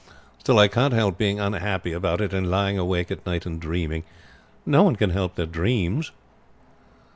Still 0.39 0.57
I 0.57 0.67
can't 0.67 0.95
help 0.95 1.19
being 1.19 1.39
unhappy 1.39 1.91
about 1.93 2.21
it, 2.21 2.33
and 2.33 2.49
lying 2.49 2.75
awake 2.75 3.11
at 3.11 3.23
night 3.23 3.45
and 3.45 3.61
dreaming. 3.61 4.03
No 4.65 4.81
one 4.81 4.95
can 4.95 5.11
help 5.11 5.35
their 5.35 5.45
dreams." 5.45 6.09